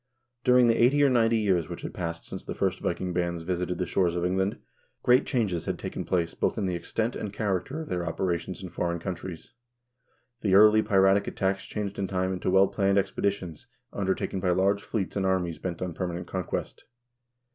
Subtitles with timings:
[0.43, 3.77] During the eighty or ninety years which had passed since the first Viking bands visited
[3.77, 4.57] the shores of England,
[5.03, 8.69] great changes had taken place both in the extent and character of their operations in
[8.69, 9.51] foreign countries.
[10.41, 15.15] The early piratic attacks changed in time into well planned expeditions undertaken by large fleets
[15.15, 16.85] and armies bent on permanent conquest.